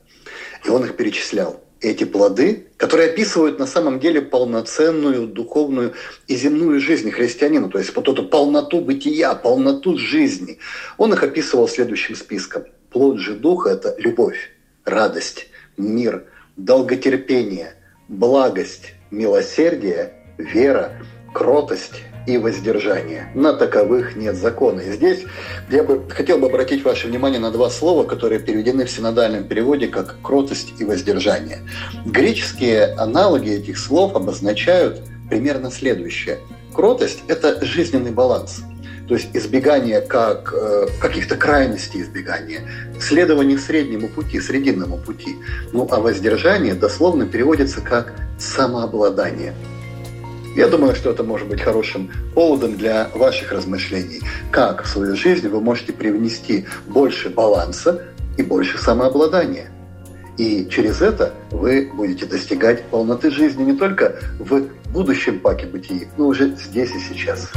[0.64, 1.60] И он их перечислял.
[1.82, 5.92] Эти плоды, которые описывают на самом деле полноценную духовную
[6.26, 10.58] и земную жизнь христианина, то есть вот эту полноту бытия, полноту жизни.
[10.96, 12.64] Он их описывал следующим списком.
[12.88, 14.52] Плод же Духа– это любовь,
[14.86, 16.24] радость, мир,
[16.56, 17.74] долготерпение,
[18.08, 20.92] благость, милосердие, вера,
[21.34, 23.30] кротость и воздержание.
[23.34, 24.80] На таковых нет закона.
[24.80, 25.24] И здесь
[25.70, 29.88] я бы хотел бы обратить ваше внимание на два слова, которые переведены в синодальном переводе
[29.88, 31.60] как кротость и воздержание.
[32.04, 36.38] Греческие аналоги этих слов обозначают примерно следующее.
[36.74, 38.62] Кротость– это жизненный баланс–
[39.08, 42.62] то есть избегание как э, каких-то крайностей избегания,
[43.00, 45.36] следование среднему пути, срединному пути.
[45.72, 49.54] Ну а воздержание дословно переводится как самообладание.
[50.56, 54.22] Я думаю, что это может быть хорошим поводом для ваших размышлений.
[54.50, 58.06] Как в свою жизнь вы можете привнести больше баланса
[58.38, 59.70] и больше самообладания.
[60.38, 66.28] И через это вы будете достигать полноты жизни не только в будущем паке бытии, но
[66.28, 67.52] уже здесь и сейчас.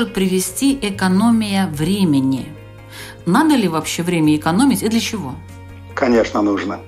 [0.00, 2.46] Может привести экономия времени?
[3.26, 5.34] Надо ли вообще время экономить и для чего?
[5.94, 6.80] Конечно, нужно.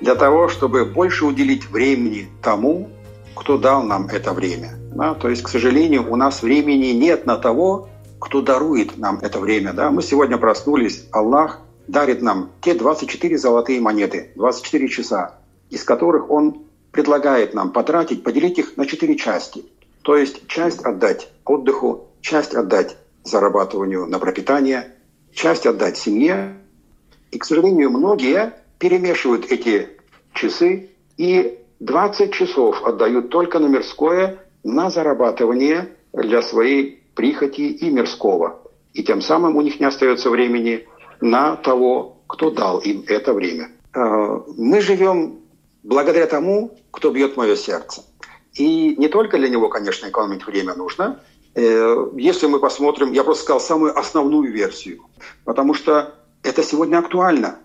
[0.00, 2.88] Для того, чтобы больше уделить времени тому,
[3.34, 4.70] кто дал нам это время.
[4.94, 5.12] Да?
[5.12, 9.74] То есть, к сожалению, у нас времени нет на того, кто дарует нам это время.
[9.74, 9.90] Да?
[9.90, 15.34] Мы сегодня проснулись, Аллах дарит нам те 24 золотые монеты, 24 часа,
[15.68, 19.62] из которых Он предлагает нам потратить, поделить их на 4 части.
[20.00, 24.92] То есть часть отдать отдыху, часть отдать зарабатыванию на пропитание,
[25.32, 26.56] часть отдать семье.
[27.30, 29.90] И, к сожалению, многие перемешивают эти
[30.34, 38.60] часы и 20 часов отдают только на мирское, на зарабатывание для своей прихоти и мирского.
[38.92, 40.88] И тем самым у них не остается времени
[41.20, 43.70] на того, кто дал им это время.
[43.94, 45.38] Э, мы живем
[45.84, 48.02] благодаря тому, кто бьет мое сердце.
[48.54, 51.20] И не только для него, конечно, экономить время нужно,
[51.56, 55.00] если мы посмотрим, я просто сказал самую основную версию,
[55.44, 57.58] потому что это сегодня актуально.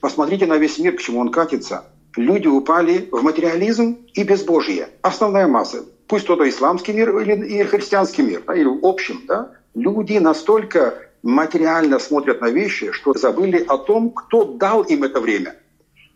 [0.00, 1.84] Посмотрите на весь мир, к чему он катится.
[2.16, 4.90] Люди упали в материализм и безбожие.
[5.02, 5.84] Основная масса.
[6.06, 9.22] Пусть то исламский мир или, или христианский мир, да, или в общем.
[9.26, 15.20] Да, люди настолько материально смотрят на вещи, что забыли о том, кто дал им это
[15.20, 15.56] время.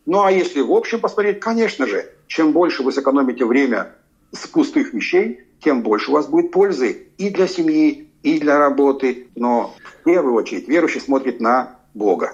[0.07, 3.95] Ну а если в общем посмотреть, конечно же, чем больше вы сэкономите время
[4.33, 9.29] с пустых вещей, тем больше у вас будет пользы и для семьи, и для работы.
[9.35, 12.33] Но в первую очередь верующий смотрит на Бога.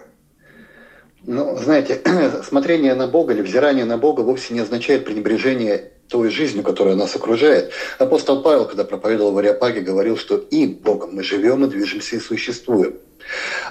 [1.24, 2.00] Ну, знаете,
[2.44, 7.14] смотрение на Бога или взирание на Бога вовсе не означает пренебрежение той жизнью, которая нас
[7.16, 7.72] окружает.
[7.98, 12.20] Апостол Павел, когда проповедовал в Ариапаге, говорил, что им, Богом, мы живем и движемся и
[12.20, 12.94] существуем.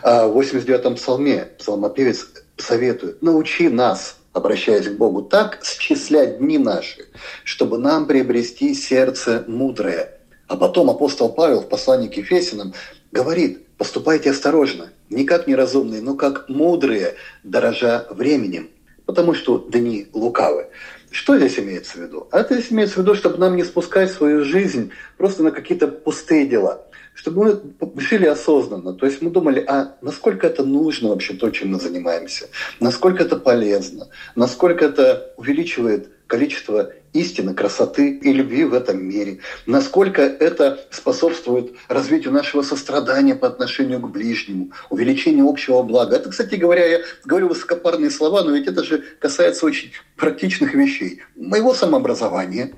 [0.04, 7.06] А в 89-м псалме псалмопевец советует, научи нас обращаясь к Богу, так счислять дни наши,
[7.44, 10.18] чтобы нам приобрести сердце мудрое.
[10.48, 12.74] А потом апостол Павел в послании к Ефесинам
[13.12, 18.70] говорит, поступайте осторожно, не как неразумные, но как мудрые, дорожа временем,
[19.08, 20.68] потому что дни лукавы.
[21.10, 22.28] Что здесь имеется в виду?
[22.32, 25.88] А это здесь имеется в виду, чтобы нам не спускать свою жизнь просто на какие-то
[25.88, 26.84] пустые дела–
[27.18, 28.94] чтобы мы жили осознанно.
[28.94, 32.48] То есть мы думали, а насколько это нужно вообще то, чем мы занимаемся,
[32.80, 40.22] насколько это полезно, насколько это увеличивает количество истины, красоты и любви в этом мире, насколько
[40.22, 46.16] это способствует развитию нашего сострадания по отношению к ближнему, увеличению общего блага.
[46.16, 51.22] Это, кстати говоря, я говорю высокопарные слова, но ведь это же касается очень практичных вещей.
[51.36, 52.74] Моего самообразования,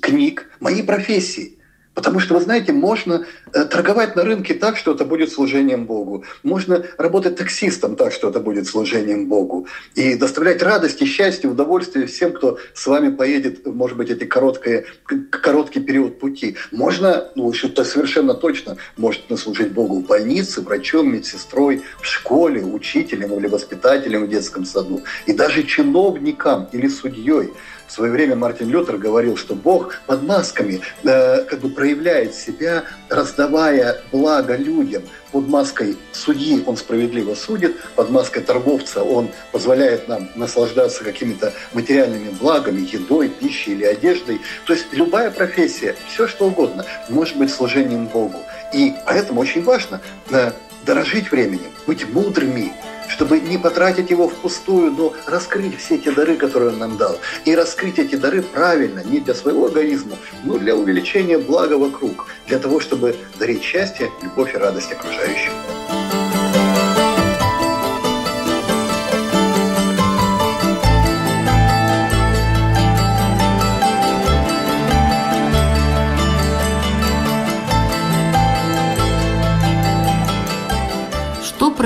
[0.00, 1.52] книг, моей профессии–
[1.96, 3.24] Потому что, вы знаете, можно
[3.54, 6.24] э, торговать на рынке так, что это будет служением Богу.
[6.42, 9.66] Можно работать таксистом так, что это будет служением Богу.
[9.94, 14.84] И доставлять радость и счастье, удовольствие всем, кто с вами поедет, может быть, эти короткие,
[15.30, 16.56] короткий период пути.
[16.70, 23.32] Можно, ну, что-то совершенно точно, может служить Богу в больнице, врачом, медсестрой, в школе, учителем
[23.32, 25.02] или воспитателем в детском саду.
[25.24, 27.52] И даже чиновникам или судьей.
[27.86, 32.84] В свое время Мартин Лютер говорил, что Бог под масками э, как бы проявляет себя,
[33.08, 35.02] раздавая благо людям.
[35.32, 42.30] Под маской судьи он справедливо судит, под маской торговца он позволяет нам наслаждаться какими-то материальными
[42.30, 44.40] благами, едой, пищей или одеждой.
[44.66, 48.38] То есть любая профессия, все что угодно, может быть служением Богу.
[48.72, 50.52] И поэтому очень важно э,
[50.84, 52.72] дорожить временем, быть мудрыми,
[53.16, 57.18] чтобы не потратить его впустую, но раскрыть все эти дары, которые он нам дал.
[57.46, 62.58] И раскрыть эти дары правильно, не для своего эгоизма, но для увеличения блага вокруг, для
[62.58, 65.52] того, чтобы дарить счастье, любовь и радость окружающим.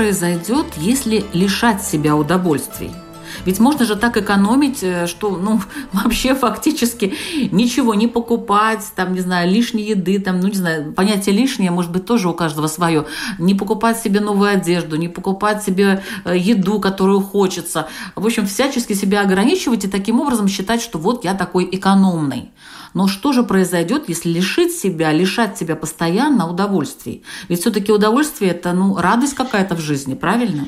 [0.01, 2.89] Произойдет, если лишать себя удовольствий?
[3.45, 5.61] Ведь можно же так экономить, э, что ну,
[5.93, 7.13] вообще фактически
[7.51, 11.91] ничего не покупать, там, не знаю, лишней еды, там, ну, не знаю, понятие лишнее, может
[11.91, 13.05] быть, тоже у каждого свое.
[13.37, 17.87] Не покупать себе новую одежду, не покупать себе э, еду, которую хочется.
[18.15, 22.49] В общем, всячески себя ограничивать и таким образом считать, что вот я такой экономный.
[22.93, 27.23] Но что же произойдет, если лишить себя, лишать себя постоянно удовольствий?
[27.49, 30.67] Ведь все-таки удовольствие– это ну, радость какая-то в жизни, правильно?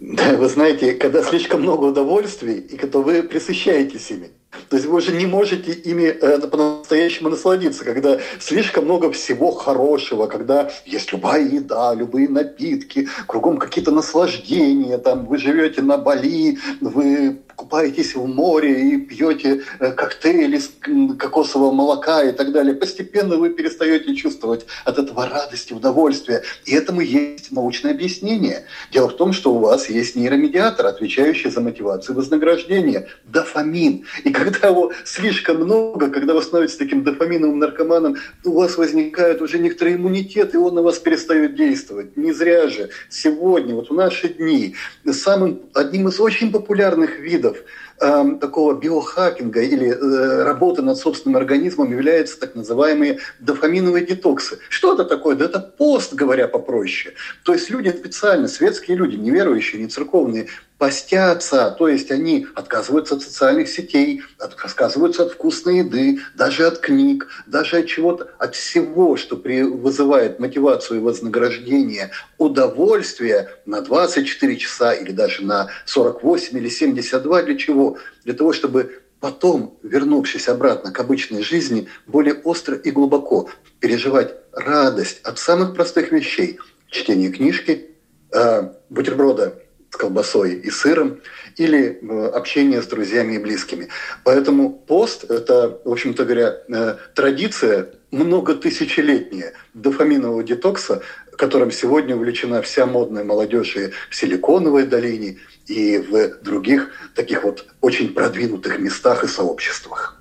[0.00, 4.30] Да, вы знаете, когда слишком много удовольствий, и когда вы присыщаетесь ими,
[4.68, 10.26] то есть вы уже не можете ими э, по-настоящему насладиться, когда слишком много всего хорошего,
[10.26, 17.38] когда есть любая еда, любые напитки, кругом какие-то наслаждения, там вы живете на Бали, вы
[17.56, 20.70] купаетесь в море и пьете э, коктейли из
[21.18, 26.42] кокосового молока и так далее, постепенно вы перестаете чувствовать от этого радости, удовольствия.
[26.66, 28.66] И этому есть научное объяснение.
[28.92, 34.04] Дело в том, что у вас есть нейромедиатор, отвечающий за мотивацию вознаграждения, дофамин.
[34.24, 39.58] И когда его слишком много, когда вы становитесь таким дофаминовым наркоманом, у вас возникает уже
[39.58, 42.16] некоторый иммунитет, и он на вас перестает действовать.
[42.16, 44.74] Не зря же сегодня, вот в наши дни,
[45.10, 47.58] самым, одним из очень популярных видов
[48.00, 54.58] э, такого биохакинга или э, работы над собственным организмом являются так называемые дофаминовые детоксы.
[54.68, 55.36] Что это такое?
[55.36, 57.14] Да это пост, говоря попроще.
[57.44, 63.22] То есть люди специально, светские люди, неверующие, не церковные, постятся, то есть они отказываются от
[63.22, 69.36] социальных сетей, отказываются от вкусной еды, даже от книг, даже от чего-то, от всего, что
[69.36, 77.42] при, вызывает мотивацию и вознаграждение, удовольствие на 24 часа или даже на 48 или 72.
[77.42, 77.85] Для чего?
[78.24, 83.48] Для того, чтобы потом, вернувшись обратно к обычной жизни, более остро и глубоко
[83.80, 86.58] переживать радость от самых простых вещей.
[86.88, 87.90] Чтение книжки,
[88.32, 91.20] э, бутерброда с колбасой и сыром,
[91.56, 93.88] или э, общение с друзьями и близкими.
[94.24, 101.02] Поэтому пост– это, в общем-то говоря, э, традиция многотысячелетняя дофаминового детокса,
[101.36, 107.66] которым сегодня увлечена вся модная молодежь и в Силиконовой долине, и в других таких вот
[107.86, 110.20] очень продвинутых местах и сообществах.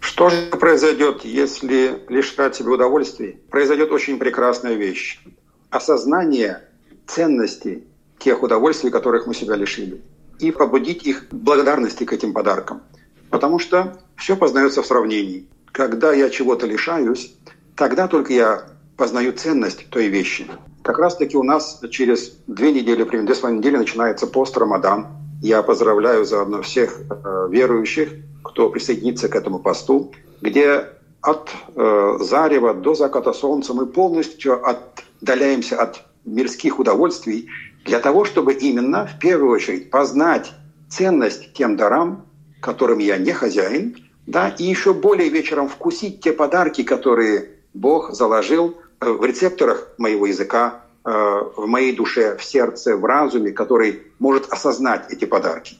[0.00, 3.40] Что же произойдет, если лишать себе удовольствий?
[3.50, 5.20] Произойдет очень прекрасная вещь.
[5.68, 6.62] Осознание
[7.06, 7.84] ценности
[8.18, 10.00] тех удовольствий, которых мы себя лишили,
[10.38, 12.80] и побудить их благодарности к этим подаркам.
[13.28, 15.46] Потому что все познается в сравнении.
[15.72, 17.34] Когда я чего-то лишаюсь,
[17.76, 18.64] тогда только я
[18.96, 20.46] познаю ценность той вещи.
[20.82, 24.56] Как раз таки у нас через две недели, примерно две с половиной недели начинается пост
[24.56, 25.23] Рамадан.
[25.44, 30.86] Я поздравляю заодно всех э, верующих, кто присоединится к этому посту, где
[31.20, 37.50] от э, зарева до заката солнца мы полностью отдаляемся от мирских удовольствий
[37.84, 40.50] для того, чтобы именно в первую очередь познать
[40.88, 42.24] ценность тем дарам,
[42.62, 48.78] которым я не хозяин, да, и еще более вечером вкусить те подарки, которые Бог заложил
[49.00, 55.12] э, в рецепторах моего языка, в моей душе, в сердце, в разуме, который может осознать
[55.12, 55.76] эти подарки.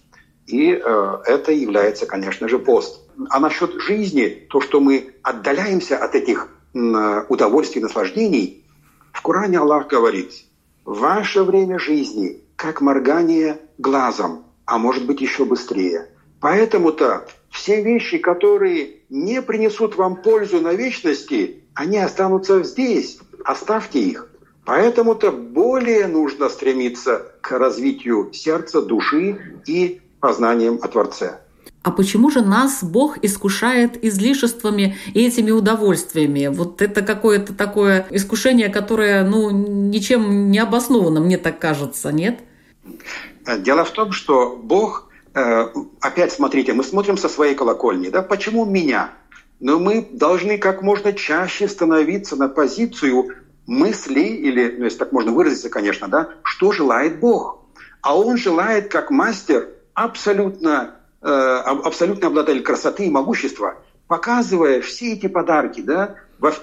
[0.46, 3.00] И э, это является, конечно же, пост.
[3.30, 8.64] А насчет жизни, то, что мы отдаляемся от этих удовольствий и наслаждений,
[9.12, 10.32] в Коране Аллах говорит–
[10.84, 16.08] Ваше время жизни как моргание глазом, а может быть еще быстрее.
[16.40, 23.18] Поэтому-то все вещи, которые не принесут вам пользу на вечности, они останутся здесь.
[23.44, 24.28] Оставьте их.
[24.64, 31.40] Поэтому-то более нужно стремиться к развитию сердца, души и познанием о Творце.
[31.82, 36.46] А почему же нас Бог искушает излишествами и этими удовольствиями?
[36.46, 42.40] Вот это какое-то такое искушение, которое, ну, ничем не обосновано, мне так кажется, нет?
[43.58, 45.66] Дело в том, что Бог, э,
[46.00, 49.10] опять смотрите, мы смотрим со своей колокольни, да, почему меня?
[49.60, 53.34] Но мы должны как можно чаще становиться на позицию
[53.66, 57.64] мысли, или, ну, если так можно выразиться, конечно, да, что желает Бог.
[58.02, 60.96] А Он желает, как мастер, абсолютно
[61.26, 66.16] Э, абсолютный обладатель красоты и могущества, показывая все эти подарки, да,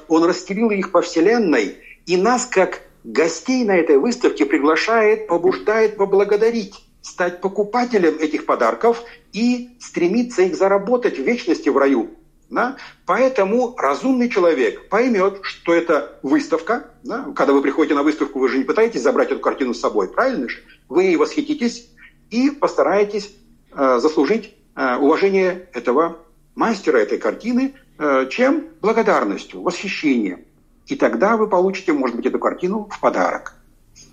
[0.08, 6.76] он расстелил их по Вселенной, и нас, как гостей на этой выставке, приглашает, побуждает поблагодарить,
[7.02, 9.02] стать покупателем этих подарков
[9.34, 12.12] и стремиться их заработать в вечности в раю.
[12.52, 12.78] Да?
[13.08, 16.91] Поэтому разумный человек поймет, что это выставка.
[17.02, 17.26] Да?
[17.36, 20.47] Когда вы приходите на выставку, вы же не пытаетесь забрать эту картину с собой, правильно
[20.47, 20.60] же?
[20.88, 21.89] Вы восхититесь
[22.30, 23.32] и постараетесь
[23.74, 26.18] Э, заслужить э, уважение этого
[26.56, 30.41] мастера этой картины, э, чем благодарностью, восхищением.
[30.88, 33.56] И тогда вы получите, может быть, эту картину в подарок.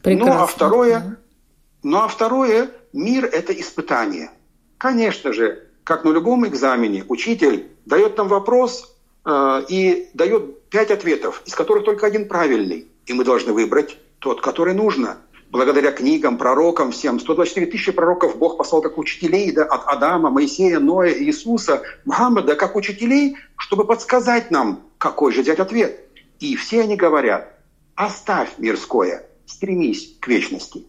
[0.02, 0.34] Прекрасно.
[0.34, 1.16] Ну а второе,
[1.82, 4.30] ну а второе, мир– это испытание.
[4.76, 11.42] Конечно же, как на любом экзамене, учитель дает нам вопрос э, и дает пять ответов,
[11.46, 12.86] из которых только один правильный.
[13.06, 15.18] И мы должны выбрать тот, который нужно–
[15.50, 17.20] благодаря книгам, пророкам всем.
[17.20, 22.76] 124 тысячи пророков Бог послал как учителей да, от Адама, Моисея, Ноя, Иисуса, Мухаммада, как
[22.76, 26.00] учителей, чтобы подсказать нам, какой же взять ответ.
[26.40, 27.52] И все они говорят,
[27.94, 30.84] оставь мирское, стремись к вечности.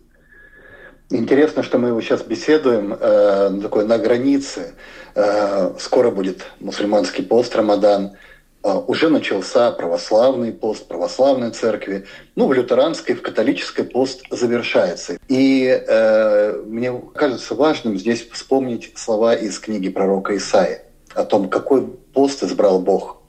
[1.12, 4.74] Интересно, что мы его сейчас беседуем э, такой на границе.
[5.16, 8.12] Э, скоро будет мусульманский пост Рамадан–
[8.62, 12.06] а, уже начался православный пост, православной церкви.
[12.36, 15.18] Ну, в лютеранской, в католической пост завершается.
[15.30, 20.84] И э, мне кажется важным здесь вспомнить слова из книги пророка Исаия
[21.16, 23.22] о том, какой пост избрал Бог.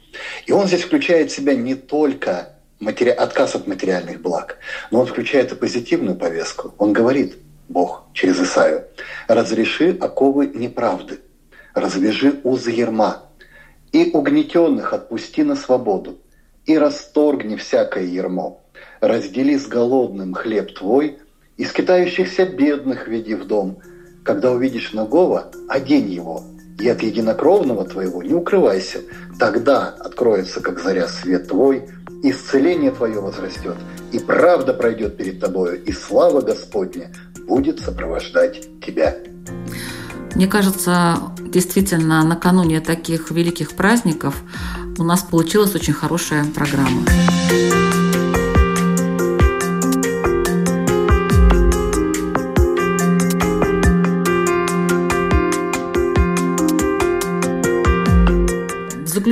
[0.47, 3.11] И он здесь включает в себя не только матери...
[3.11, 4.59] отказ от материальных благ,
[4.91, 6.75] но он включает и позитивную повестку.
[6.77, 7.37] Он говорит,
[7.71, 8.85] Бог через Исаию,
[9.29, 11.21] «Разреши оковы неправды,
[11.73, 13.23] развяжи узы ерма,
[13.93, 16.19] и угнетенных отпусти на свободу,
[16.67, 18.61] и расторгни всякое ермо.
[19.01, 21.19] Раздели с голодным хлеб твой,
[21.59, 23.79] и скитающихся бедных веди в дом.
[24.25, 26.43] Когда увидишь ногого, одень его,
[26.81, 28.99] и от единокровного твоего не укрывайся.
[29.39, 31.89] Тогда откроется, как заря, свет твой,
[32.25, 33.77] исцеление твое возрастет,
[34.11, 37.13] и правда пройдет перед тобою, и слава Господня
[37.51, 39.17] будет сопровождать тебя.
[40.37, 44.43] Мне кажется, действительно, накануне таких великих праздников
[44.99, 47.03] у нас получилась очень хорошая программа.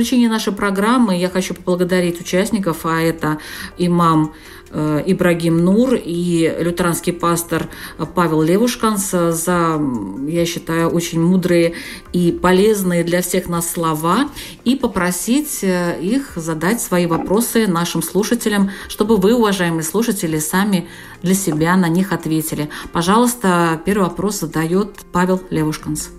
[0.09, 3.37] Заключение нашей программы я хочу поблагодарить участников, а это
[3.77, 4.33] имам
[4.71, 7.67] Э, Ибрагим Нур и лютеранский пастор
[8.13, 9.81] Павел Левушканс за,
[10.27, 11.73] я считаю, очень мудрые
[12.13, 14.29] и полезные для всех нас слова
[14.65, 20.87] и попросить э, их задать свои вопросы нашим слушателям, чтобы вы, уважаемые слушатели, сами
[21.23, 22.69] для себя на них ответили.
[22.91, 26.09] Пожалуйста, первый вопрос задает Павел Левушканс.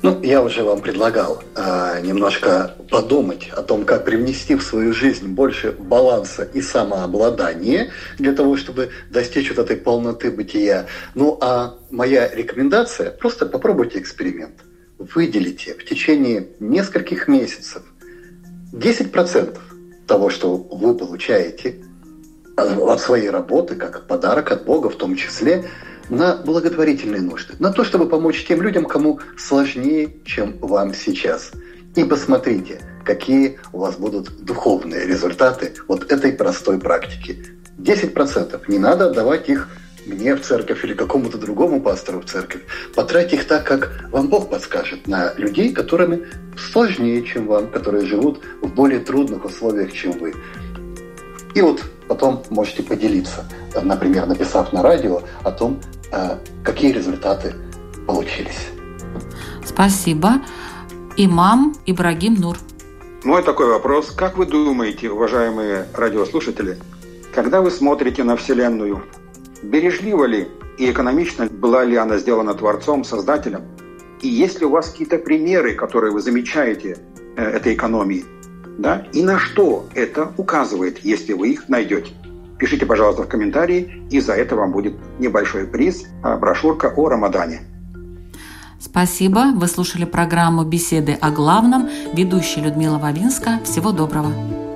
[0.00, 5.26] Ну, я уже вам предлагал э, немножко подумать о том, как привнести в свою жизнь
[5.26, 10.86] больше баланса и самообладания для того, чтобы достичь вот этой полноты бытия.
[11.16, 14.60] Ну, а моя рекомендация– просто попробуйте эксперимент.
[14.98, 17.82] Выделите в течение нескольких месяцев
[18.72, 19.58] 10%
[20.06, 21.82] того, что вы получаете
[22.56, 25.64] от своей работы, как подарок от Бога в том числе–
[26.08, 31.52] на благотворительные нужды, на то, чтобы помочь тем людям, кому сложнее, чем вам сейчас.
[31.96, 37.44] И посмотрите, какие у вас будут духовные результаты вот этой простой практики.
[37.78, 38.62] 10%.
[38.68, 39.68] Не надо отдавать их
[40.06, 42.62] мне в церковь или какому-то другому пастору в церковь.
[42.94, 48.40] Потратьте их так, как вам Бог подскажет, на людей, которыми сложнее, чем вам, которые живут
[48.62, 50.34] в более трудных условиях, чем вы.
[51.54, 53.44] И вот потом можете поделиться,
[53.80, 55.80] например, написав на радио о том,
[56.10, 57.54] а какие результаты
[58.06, 58.68] получились.
[59.64, 60.40] Спасибо.
[61.16, 62.56] Имам Ибрагим Нур.
[63.24, 64.10] Мой такой вопрос.
[64.10, 66.78] Как вы думаете, уважаемые радиослушатели,
[67.34, 69.02] когда вы смотрите на Вселенную,
[69.62, 70.48] бережливо ли
[70.78, 73.62] и экономично была ли она сделана Творцом, Создателем?
[74.22, 76.96] И есть ли у вас какие-то примеры, которые вы замечаете
[77.36, 78.24] э, этой экономии?
[78.78, 82.12] Да, и на что это указывает, если вы их найдете.
[82.58, 87.60] Пишите, пожалуйста, в комментарии, и за это вам будет небольшой приз, а, брошюрка о Рамадане.
[88.80, 89.52] Спасибо.
[89.54, 91.88] Вы слушали программу «Беседы о главном».
[92.14, 93.60] Ведущая Людмила Вавинска.
[93.64, 94.67] Всего доброго.